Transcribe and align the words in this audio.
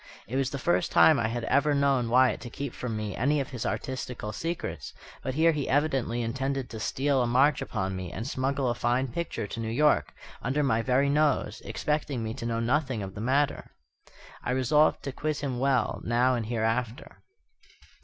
It 0.27 0.35
was 0.35 0.49
the 0.49 0.57
first 0.57 0.91
time 0.91 1.19
I 1.19 1.27
had 1.27 1.43
ever 1.43 1.75
known 1.75 2.09
Wyatt 2.09 2.41
to 2.41 2.49
keep 2.49 2.73
from 2.73 2.97
me 2.97 3.15
any 3.15 3.39
of 3.39 3.51
his 3.51 3.67
artistical 3.67 4.33
secrets; 4.33 4.93
but 5.21 5.35
here 5.35 5.51
he 5.51 5.69
evidently 5.69 6.23
intended 6.23 6.71
to 6.71 6.79
steal 6.79 7.21
a 7.21 7.27
march 7.27 7.61
upon 7.61 7.95
me 7.95 8.11
and 8.11 8.27
smuggle 8.27 8.67
a 8.69 8.73
fine 8.73 9.09
picture 9.09 9.45
to 9.45 9.59
New 9.59 9.69
York, 9.69 10.11
under 10.41 10.63
my 10.63 10.81
very 10.81 11.07
nose; 11.11 11.61
expecting 11.65 12.23
me 12.23 12.33
to 12.33 12.47
know 12.47 12.59
nothing 12.59 13.03
of 13.03 13.13
the 13.13 13.21
matter. 13.21 13.75
I 14.43 14.53
resolved 14.53 15.03
to 15.03 15.11
quiz 15.11 15.41
him 15.41 15.59
well, 15.59 16.01
now 16.03 16.33
and 16.33 16.47
hereafter. 16.47 17.17